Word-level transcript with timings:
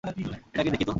এটাকে 0.03 0.69
দেখি 0.71 0.77
তো। 0.79 0.89